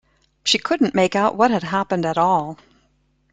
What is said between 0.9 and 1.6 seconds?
make out what